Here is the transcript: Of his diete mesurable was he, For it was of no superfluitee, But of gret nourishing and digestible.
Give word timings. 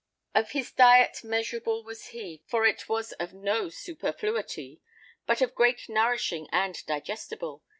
Of 0.33 0.53
his 0.53 0.71
diete 0.73 1.23
mesurable 1.23 1.83
was 1.83 2.07
he, 2.07 2.41
For 2.47 2.65
it 2.65 2.89
was 2.89 3.11
of 3.11 3.35
no 3.35 3.67
superfluitee, 3.67 4.79
But 5.27 5.41
of 5.43 5.53
gret 5.53 5.87
nourishing 5.89 6.47
and 6.51 6.83
digestible. 6.87 7.61